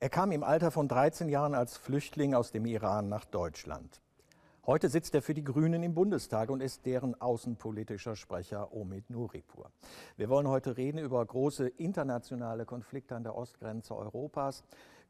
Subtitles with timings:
[0.00, 4.00] Er kam im Alter von 13 Jahren als Flüchtling aus dem Iran nach Deutschland.
[4.66, 9.70] Heute sitzt er für die Grünen im Bundestag und ist deren außenpolitischer Sprecher Omid Nuripur.
[10.16, 14.64] Wir wollen heute reden über große internationale Konflikte an der Ostgrenze Europas,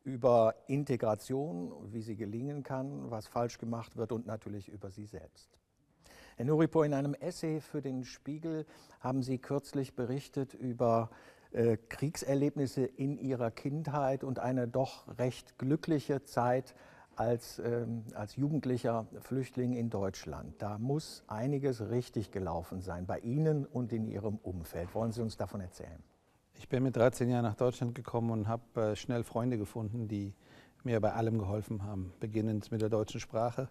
[0.04, 5.58] über Integration, wie sie gelingen kann, was falsch gemacht wird und natürlich über Sie selbst.
[6.38, 8.64] Herr Nuripur, in einem Essay für den Spiegel
[9.00, 11.10] haben Sie kürzlich berichtet über
[11.50, 16.76] äh, Kriegserlebnisse in Ihrer Kindheit und eine doch recht glückliche Zeit
[17.16, 20.62] als, ähm, als jugendlicher Flüchtling in Deutschland.
[20.62, 24.94] Da muss einiges richtig gelaufen sein bei Ihnen und in Ihrem Umfeld.
[24.94, 26.04] Wollen Sie uns davon erzählen?
[26.54, 30.36] Ich bin mit 13 Jahren nach Deutschland gekommen und habe äh, schnell Freunde gefunden, die
[30.84, 32.12] mir bei allem geholfen haben.
[32.20, 33.68] Beginnend mit der deutschen Sprache.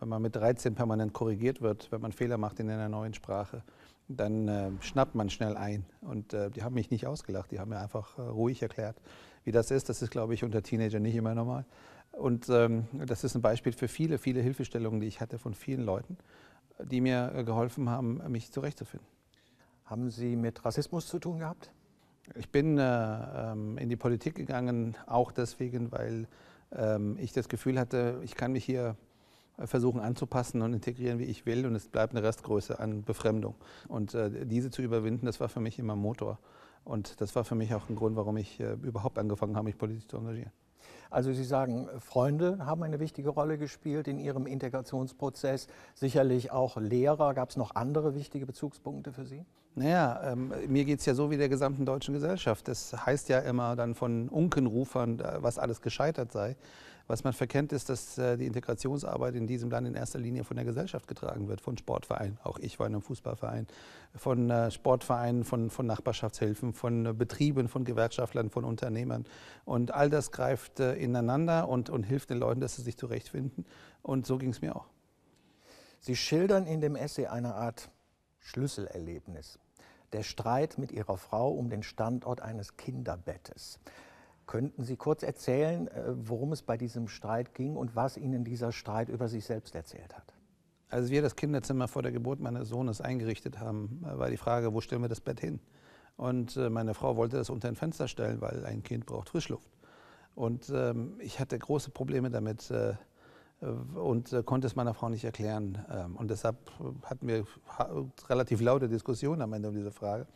[0.00, 3.62] Wenn man mit 13 permanent korrigiert wird, wenn man Fehler macht in einer neuen Sprache,
[4.08, 5.84] dann äh, schnappt man schnell ein.
[6.00, 8.96] Und äh, die haben mich nicht ausgelacht, die haben mir einfach äh, ruhig erklärt,
[9.44, 9.88] wie das ist.
[9.88, 11.66] Das ist, glaube ich, unter Teenagern nicht immer normal.
[12.12, 15.82] Und ähm, das ist ein Beispiel für viele, viele Hilfestellungen, die ich hatte von vielen
[15.82, 16.16] Leuten,
[16.82, 19.06] die mir äh, geholfen haben, mich zurechtzufinden.
[19.84, 21.70] Haben Sie mit Rassismus zu tun gehabt?
[22.34, 26.26] Ich bin äh, ähm, in die Politik gegangen, auch deswegen, weil
[26.72, 28.96] ähm, ich das Gefühl hatte, ich kann mich hier
[29.64, 33.54] versuchen anzupassen und integrieren, wie ich will, und es bleibt eine Restgröße an Befremdung.
[33.88, 36.38] Und äh, diese zu überwinden, das war für mich immer Motor.
[36.84, 39.78] Und das war für mich auch ein Grund, warum ich äh, überhaupt angefangen habe, mich
[39.78, 40.52] politisch zu engagieren.
[41.10, 47.34] Also Sie sagen, Freunde haben eine wichtige Rolle gespielt in Ihrem Integrationsprozess, sicherlich auch Lehrer.
[47.34, 49.44] Gab es noch andere wichtige Bezugspunkte für Sie?
[49.74, 52.68] Naja, ähm, mir geht es ja so wie der gesamten deutschen Gesellschaft.
[52.68, 56.56] Das heißt ja immer dann von Unkenrufern, äh, was alles gescheitert sei.
[57.08, 60.56] Was man verkennt, ist, dass äh, die Integrationsarbeit in diesem Land in erster Linie von
[60.56, 62.38] der Gesellschaft getragen wird, von Sportvereinen.
[62.44, 63.66] Auch ich war in einem Fußballverein,
[64.14, 69.24] von äh, Sportvereinen, von, von Nachbarschaftshilfen, von äh, Betrieben, von Gewerkschaftlern, von Unternehmern.
[69.64, 73.64] Und all das greift ineinander und, und hilft den Leuten, dass sie sich zurechtfinden.
[74.02, 74.86] Und so ging es mir auch.
[76.00, 77.90] Sie schildern in dem Essay eine Art
[78.38, 79.58] Schlüsselerlebnis.
[80.12, 83.78] Der Streit mit Ihrer Frau um den Standort eines Kinderbettes.
[84.48, 88.72] Könnten Sie kurz erzählen, äh, worum es bei diesem Streit ging und was Ihnen dieser
[88.72, 90.32] Streit über sich selbst erzählt hat?
[90.88, 94.72] Als wir das Kinderzimmer vor der Geburt meines Sohnes eingerichtet haben, äh, war die Frage,
[94.72, 95.60] wo stellen wir das Bett hin?
[96.16, 99.68] Und äh, meine Frau wollte das unter ein Fenster stellen, weil ein Kind braucht Frischluft.
[100.34, 102.72] Und ähm, ich hatte große Probleme damit
[103.60, 105.84] und konnte es meiner Frau nicht erklären.
[105.90, 106.56] Ähm, und deshalb
[107.02, 107.44] hatten wir
[108.28, 110.28] relativ laute Diskussionen am Ende um diese Frage,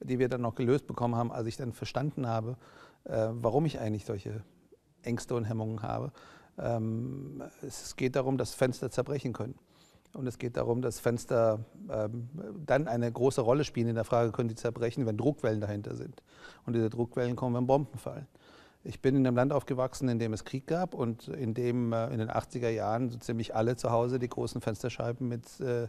[0.00, 2.56] die wir dann noch gelöst bekommen haben, als ich dann verstanden habe,
[3.04, 4.42] äh, warum ich eigentlich solche
[5.02, 6.12] Ängste und Hemmungen habe.
[6.58, 9.54] Ähm, es geht darum, dass Fenster zerbrechen können.
[10.12, 12.28] Und es geht darum, dass Fenster ähm,
[12.66, 16.22] dann eine große Rolle spielen in der Frage, können die zerbrechen, wenn Druckwellen dahinter sind.
[16.66, 18.26] Und diese Druckwellen kommen, wenn Bomben fallen.
[18.82, 22.08] Ich bin in einem Land aufgewachsen, in dem es Krieg gab und in dem äh,
[22.08, 25.86] in den 80er Jahren so ziemlich alle zu Hause die großen Fensterscheiben mit äh,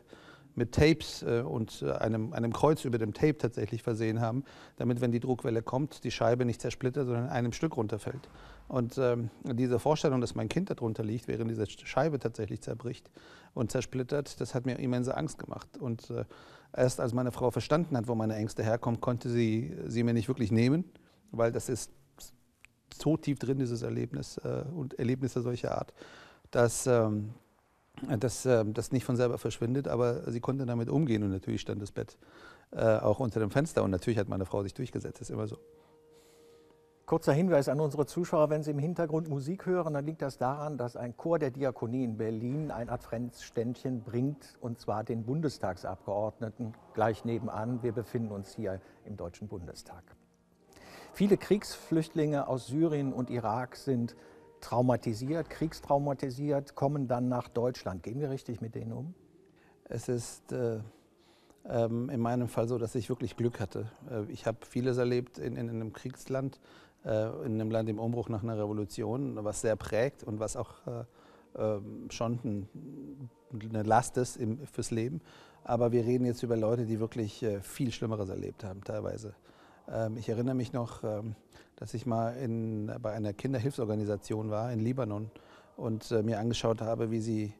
[0.56, 4.44] mit Tapes äh, und äh, einem, einem Kreuz über dem Tape tatsächlich versehen haben,
[4.78, 8.30] damit, wenn die Druckwelle kommt, die Scheibe nicht zersplittert, sondern in einem Stück runterfällt.
[8.68, 13.10] Und ähm, diese Vorstellung, dass mein Kind darunter liegt, während diese Scheibe tatsächlich zerbricht
[13.54, 15.78] und zersplittert, das hat mir immense Angst gemacht.
[15.78, 16.26] Und äh,
[16.76, 20.28] erst als meine Frau verstanden hat, wo meine Ängste herkommen, konnte sie sie mir nicht
[20.28, 20.86] wirklich nehmen,
[21.32, 21.92] weil das ist
[22.94, 25.94] so tief drin, dieses Erlebnis äh, und Erlebnisse solcher Art,
[26.52, 27.34] dass ähm,
[28.20, 31.82] dass ähm, das nicht von selber verschwindet, aber sie konnte damit umgehen und natürlich stand
[31.82, 32.18] das Bett
[32.72, 35.58] äh, auch unter dem Fenster und natürlich hat meine Frau sich durchgesetzt, ist immer so.
[37.06, 40.78] Kurzer Hinweis an unsere Zuschauer, wenn Sie im Hintergrund Musik hören, dann liegt das daran,
[40.78, 47.26] dass ein Chor der Diakonie in Berlin ein Adventsständchen bringt, und zwar den Bundestagsabgeordneten gleich
[47.26, 47.84] nebenan.
[47.84, 50.04] Wir befinden uns hier im Deutschen Bundestag.
[51.12, 54.16] Viele Kriegsflüchtlinge aus Syrien und Irak sind
[54.62, 58.04] traumatisiert, kriegstraumatisiert, kommen dann nach Deutschland.
[58.04, 59.14] Gehen wir richtig mit denen um?
[59.86, 60.80] Es ist äh,
[61.70, 63.92] ähm, in meinem Fall so, dass ich wirklich Glück hatte.
[64.10, 66.59] Äh, ich habe vieles erlebt in, in, einem Kriegsland,
[67.03, 70.88] äh, in einem Land im Umbruch nach einer Revolution, was sehr prägt und was auch
[70.88, 71.03] äh,
[71.56, 73.30] ähm, schon ein,
[73.70, 75.22] eine Last ist im, fürs Leben.
[75.64, 79.35] Aber wir reden jetzt über Leute, die wirklich äh, viel Schlimmeres erlebt haben, teilweise.
[79.88, 81.35] Ähm, ich erinnere mich noch, ähm,
[81.82, 85.32] dass ich mal in, bei einer Kinderhilfsorganisation war in Libanon
[85.78, 87.56] und äh, mir angeschaut habe, wie sie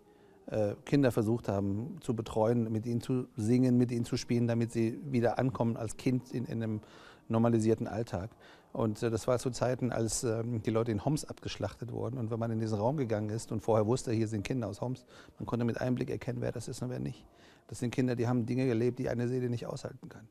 [0.46, 4.72] äh, Kinder versucht haben zu betreuen, mit ihnen zu singen, mit ihnen zu spielen, damit
[4.72, 6.82] sie wieder ankommen als Kind in, in einem
[7.30, 8.30] normalisierten Alltag.
[8.74, 12.20] Und äh, das war zu Zeiten, als ähm, die Leute in Homs abgeschlachtet wurden.
[12.20, 14.82] Und wenn man in diesen Raum gegangen ist und vorher wusste, hier sind Kinder aus
[14.82, 15.04] Homs,
[15.40, 17.26] man konnte mit einem Blick erkennen, wer das ist und wer nicht.
[17.70, 20.28] Das sind Kinder, die haben Dinge gelebt, die eine Seele nicht aushalten kann.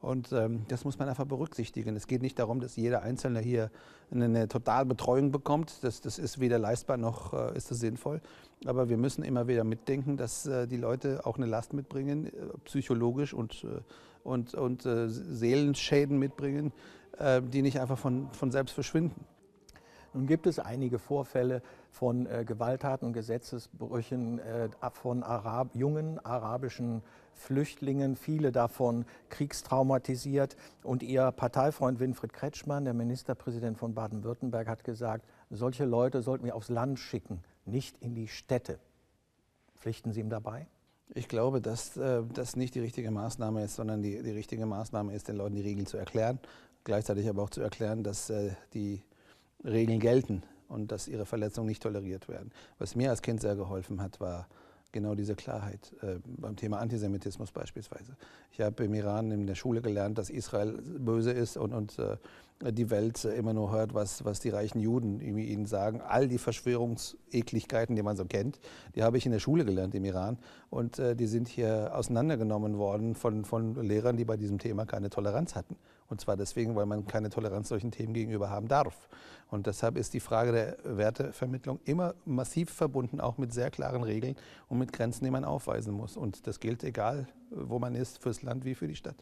[0.00, 1.96] Und ähm, das muss man einfach berücksichtigen.
[1.96, 3.70] Es geht nicht darum, dass jeder Einzelne hier
[4.10, 5.82] eine, eine Totalbetreuung bekommt.
[5.82, 8.20] Das, das ist weder leistbar noch äh, ist das sinnvoll.
[8.66, 12.30] Aber wir müssen immer wieder mitdenken, dass äh, die Leute auch eine Last mitbringen, äh,
[12.64, 13.80] psychologisch und, äh,
[14.24, 16.72] und, und äh, Seelenschäden mitbringen,
[17.52, 19.24] die nicht einfach von, von selbst verschwinden.
[20.14, 27.02] Nun gibt es einige Vorfälle von äh, Gewalttaten und Gesetzesbrüchen äh, von Arab jungen arabischen
[27.34, 30.56] Flüchtlingen, viele davon kriegstraumatisiert.
[30.84, 36.54] Und ihr Parteifreund Winfried Kretschmann, der Ministerpräsident von Baden-Württemberg, hat gesagt, solche Leute sollten wir
[36.54, 38.78] aufs Land schicken, nicht in die Städte.
[39.76, 40.68] Pflichten Sie ihm dabei?
[41.12, 45.12] Ich glaube, dass äh, das nicht die richtige Maßnahme ist, sondern die, die richtige Maßnahme
[45.12, 46.38] ist, den Leuten die Regeln zu erklären.
[46.84, 49.02] Gleichzeitig aber auch zu erklären, dass äh, die
[49.64, 52.50] Regeln gelten und dass ihre Verletzungen nicht toleriert werden.
[52.78, 54.46] Was mir als Kind sehr geholfen hat, war
[54.94, 58.16] genau diese Klarheit äh, beim Thema Antisemitismus beispielsweise.
[58.52, 62.16] Ich habe im Iran in der Schule gelernt, dass Israel böse ist und, und äh,
[62.72, 66.00] die Welt immer nur hört, was, was die reichen Juden ihnen sagen.
[66.00, 68.60] All die Verschwörungsekligkeiten, die man so kennt,
[68.94, 70.38] die habe ich in der Schule gelernt im Iran.
[70.70, 75.10] Und äh, die sind hier auseinandergenommen worden von, von Lehrern, die bei diesem Thema keine
[75.10, 75.76] Toleranz hatten.
[76.08, 79.08] Und zwar deswegen, weil man keine Toleranz solchen Themen gegenüber haben darf.
[79.50, 84.36] Und deshalb ist die Frage der Wertevermittlung immer massiv verbunden, auch mit sehr klaren Regeln
[84.68, 86.16] und mit Grenzen, die man aufweisen muss.
[86.16, 89.16] Und das gilt egal, wo man ist, fürs Land wie für die Stadt.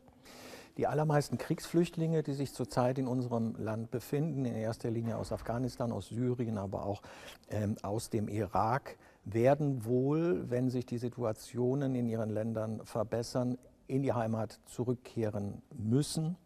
[0.79, 5.93] Die allermeisten Kriegsflüchtlinge, die sich zurzeit in unserem Land befinden, in erster Linie aus Afghanistan,
[5.93, 7.03] aus Syrien, aber auch
[7.51, 14.03] ähm, aus dem Irak, werden wohl, wenn sich die Situationen in ihren Ländern verbessern, in
[14.03, 16.37] die Heimat zurückkehren müssen.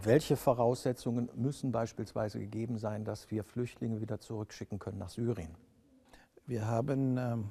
[0.00, 5.54] Welche Voraussetzungen müssen beispielsweise gegeben sein, dass wir Flüchtlinge wieder zurückschicken können nach Syrien?
[6.46, 7.50] Wir haben ähm,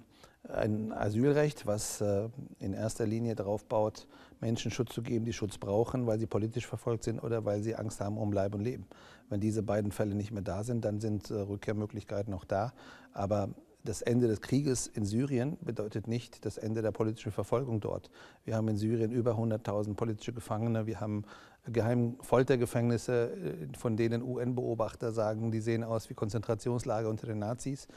[0.49, 2.29] ein Asylrecht, was äh,
[2.59, 4.07] in erster Linie darauf baut,
[4.39, 7.75] Menschen Schutz zu geben, die Schutz brauchen, weil sie politisch verfolgt sind oder weil sie
[7.75, 8.87] Angst haben um Leib und Leben.
[9.29, 12.73] Wenn diese beiden Fälle nicht mehr da sind, dann sind äh, Rückkehrmöglichkeiten auch da.
[13.13, 13.49] Aber
[13.83, 18.09] das Ende des Krieges in Syrien bedeutet nicht das Ende der politischen Verfolgung dort.
[18.43, 20.85] Wir haben in Syrien über 100.000 politische Gefangene.
[20.85, 21.23] Wir haben
[21.65, 27.87] geheime Foltergefängnisse, äh, von denen UN-Beobachter sagen, die sehen aus wie Konzentrationslager unter den Nazis.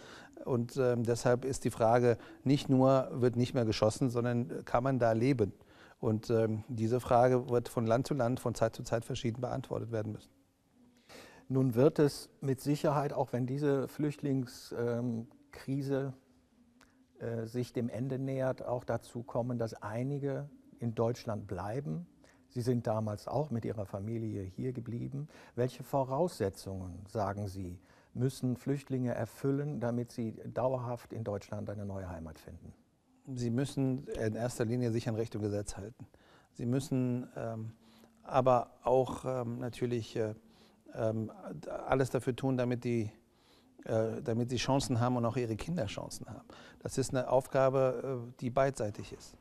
[0.44, 4.98] Und äh, deshalb ist die Frage, nicht nur wird nicht mehr geschossen, sondern kann man
[4.98, 5.52] da leben?
[6.00, 9.92] Und äh, diese Frage wird von Land zu Land, von Zeit zu Zeit verschieden beantwortet
[9.92, 10.30] werden müssen.
[11.48, 15.26] Nun wird es mit Sicherheit, auch wenn diese Flüchtlingskrise
[15.68, 16.12] ähm,
[17.18, 22.06] äh, sich dem Ende nähert, auch dazu kommen, dass einige in Deutschland bleiben,
[22.48, 25.26] Sie sind damals auch mit Ihrer Familie hier geblieben.
[25.56, 27.80] Welche Voraussetzungen, sagen Sie,
[28.14, 32.72] müssen Flüchtlinge erfüllen, damit sie dauerhaft in Deutschland eine neue Heimat finden?
[33.34, 36.06] Sie müssen in erster Linie sich an Recht und Gesetz halten.
[36.52, 37.72] Sie müssen ähm,
[38.22, 40.34] aber auch ähm, natürlich äh,
[40.94, 41.32] ähm,
[41.86, 43.10] alles dafür tun, damit die
[43.84, 46.44] damit sie Chancen haben und auch ihre Kinder Chancen haben.
[46.84, 49.36] Das ist eine Aufgabe, äh, die beidseitig ist.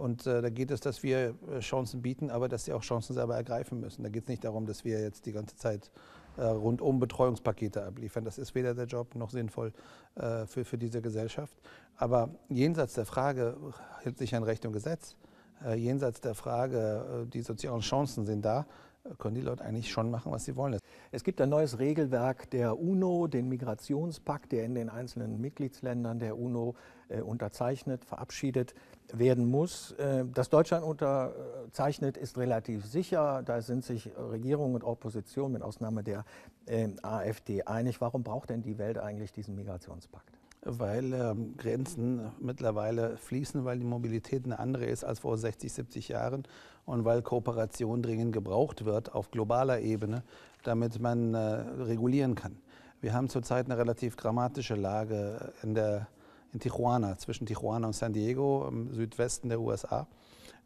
[0.00, 3.14] Und äh, da geht es, dass wir äh, Chancen bieten, aber dass sie auch Chancen
[3.14, 4.02] selber ergreifen müssen.
[4.02, 5.90] Da geht es nicht darum, dass wir jetzt die ganze Zeit
[6.36, 8.24] äh, rundum Betreuungspakete abliefern.
[8.24, 9.72] Das ist weder der Job noch sinnvoll
[10.16, 11.56] äh, für, für diese Gesellschaft.
[11.96, 13.56] Aber jenseits der Frage,
[14.02, 15.16] hält sich an Recht und Gesetz,
[15.64, 18.66] äh, jenseits der Frage, äh, die sozialen Chancen sind da,
[19.18, 20.78] können die Leute eigentlich schon machen, was sie wollen.
[21.10, 26.38] Es gibt ein neues Regelwerk der UNO, den Migrationspakt, der in den einzelnen Mitgliedsländern der
[26.38, 26.74] UNO
[27.08, 28.74] äh, unterzeichnet, verabschiedet
[29.12, 29.92] werden muss.
[29.92, 33.42] Äh, dass Deutschland unterzeichnet, ist relativ sicher.
[33.44, 36.24] Da sind sich Regierung und Opposition mit Ausnahme der
[36.66, 38.00] äh, AfD einig.
[38.00, 40.35] Warum braucht denn die Welt eigentlich diesen Migrationspakt?
[40.66, 46.08] Weil ähm, Grenzen mittlerweile fließen, weil die Mobilität eine andere ist als vor 60, 70
[46.08, 46.42] Jahren
[46.84, 50.22] und weil Kooperation dringend gebraucht wird auf globaler Ebene,
[50.64, 52.56] damit man äh, regulieren kann.
[53.00, 56.08] Wir haben zurzeit eine relativ dramatische Lage in, der,
[56.52, 60.08] in Tijuana, zwischen Tijuana und San Diego im Südwesten der USA.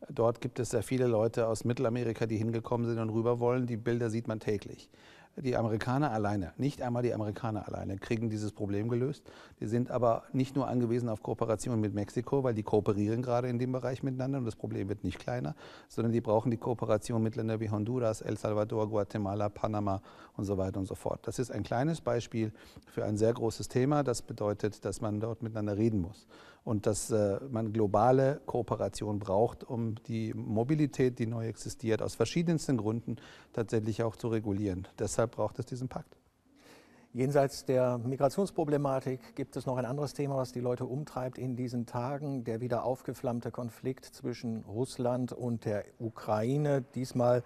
[0.08, 3.66] Dort gibt es sehr viele Leute aus Mittelamerika, die hingekommen sind und rüber wollen.
[3.66, 4.88] Die Bilder sieht man täglich
[5.36, 9.24] die Amerikaner alleine, nicht einmal die Amerikaner alleine, kriegen dieses Problem gelöst.
[9.60, 13.58] Die sind aber nicht nur angewiesen auf Kooperation mit Mexiko, weil die kooperieren gerade in
[13.58, 15.54] dem Bereich miteinander und das Problem wird nicht kleiner,
[15.88, 20.02] sondern die brauchen die Kooperation mit Ländern wie Honduras, El Salvador, Guatemala, Panama
[20.36, 21.20] und so weiter und so fort.
[21.26, 22.52] Das ist ein kleines Beispiel
[22.86, 24.02] für ein sehr großes Thema.
[24.02, 26.26] Das bedeutet, dass man dort miteinander reden muss
[26.70, 32.76] und dass äh, man globale Kooperation braucht, um die Mobilität, die neu existiert, aus verschiedensten
[32.76, 33.16] Gründen
[33.52, 34.86] tatsächlich auch zu regulieren.
[34.96, 36.16] Deshalb braucht es diesen Pakt.
[37.12, 41.86] Jenseits der Migrationsproblematik gibt es noch ein anderes Thema, was die Leute umtreibt in diesen
[41.86, 42.44] Tagen.
[42.44, 46.84] Der wieder aufgeflammte Konflikt zwischen Russland und der Ukraine.
[46.94, 47.42] Diesmal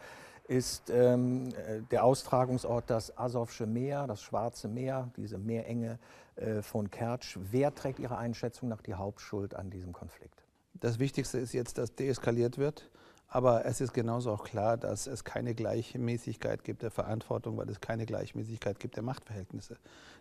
[0.46, 1.50] ist ähm,
[1.90, 5.98] der Austragungsort das Asowsche Meer, das Schwarze Meer, diese Meerenge
[6.36, 7.38] äh, von Kertsch.
[7.50, 10.44] Wer trägt Ihrer Einschätzung nach die Hauptschuld an diesem Konflikt?
[10.74, 12.90] Das Wichtigste ist jetzt, dass deeskaliert wird.
[13.34, 17.80] Aber es ist genauso auch klar, dass es keine Gleichmäßigkeit gibt der Verantwortung, weil es
[17.80, 19.76] keine Gleichmäßigkeit gibt der Machtverhältnisse.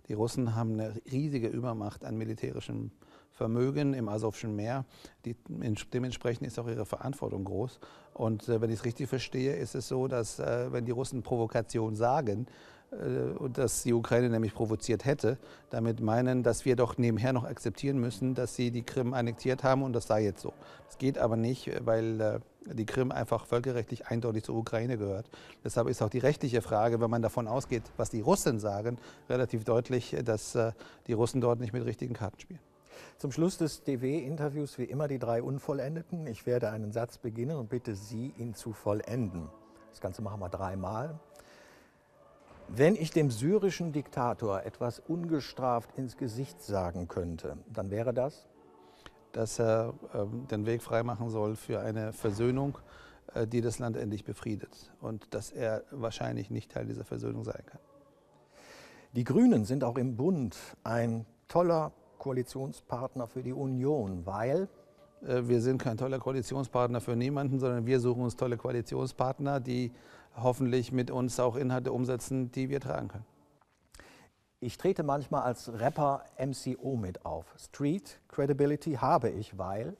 [0.07, 2.89] Die Russen haben eine riesige Übermacht an militärischem
[3.33, 4.85] Vermögen im Asowschen Meer.
[5.25, 5.35] Die,
[5.93, 7.79] dementsprechend ist auch ihre Verantwortung groß.
[8.13, 11.23] Und äh, wenn ich es richtig verstehe, ist es so, dass äh, wenn die Russen
[11.23, 12.47] Provokation sagen,
[12.91, 15.37] äh, dass die Ukraine nämlich provoziert hätte,
[15.69, 19.83] damit meinen, dass wir doch nebenher noch akzeptieren müssen, dass sie die Krim annektiert haben
[19.83, 20.53] und das sei jetzt so.
[20.85, 25.29] Das geht aber nicht, weil äh, die Krim einfach völkerrechtlich eindeutig zur Ukraine gehört.
[25.63, 28.97] Deshalb ist auch die rechtliche Frage, wenn man davon ausgeht, was die Russen sagen,
[29.27, 30.71] relativ deutlich, dass äh,
[31.07, 32.72] die Russen dort nicht mit richtigen Karten spielen.
[33.17, 36.27] Zum Schluss des DW-Interviews wie immer die drei Unvollendeten.
[36.27, 39.49] Ich werde einen Satz beginnen und bitte Sie, ihn zu vollenden.
[39.91, 41.19] Das Ganze machen wir dreimal.
[42.67, 48.47] Wenn ich dem syrischen Diktator etwas ungestraft ins Gesicht sagen könnte, dann wäre das?
[49.31, 52.77] Dass er äh, den Weg freimachen soll für eine Versöhnung,
[53.33, 54.91] äh, die das Land endlich befriedet.
[55.01, 57.79] Und dass er wahrscheinlich nicht Teil dieser Versöhnung sein kann.
[59.13, 61.91] Die Grünen sind auch im Bund ein toller
[62.23, 64.69] Koalitionspartner für die Union, weil
[65.27, 69.91] äh, wir sind kein toller Koalitionspartner für niemanden, sondern wir suchen uns tolle Koalitionspartner, die
[70.37, 73.25] hoffentlich mit uns auch Inhalte umsetzen, die wir tragen können.
[74.61, 77.45] Ich trete manchmal als Rapper MCO mit auf.
[77.57, 79.97] Street Credibility habe ich, weil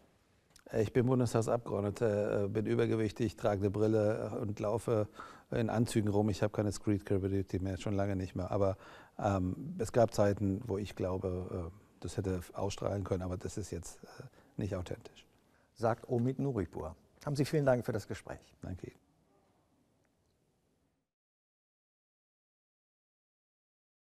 [0.72, 5.10] ich bin Bundestagsabgeordneter, äh, bin übergewichtig, trage eine Brille äh, und laufe
[5.52, 6.30] in Anzügen rum.
[6.30, 8.50] Ich habe keine Street Credibility mehr, schon lange nicht mehr.
[8.50, 8.78] Aber
[9.20, 13.72] ähm, es gab Zeiten, wo ich glaube, äh, das hätte ausstrahlen können, aber das ist
[13.72, 14.24] jetzt äh,
[14.58, 15.26] nicht authentisch.
[15.76, 16.96] Sagt Omid Nuripur.
[17.26, 18.56] Haben Sie vielen Dank für das Gespräch.
[18.62, 19.03] Danke Ihnen.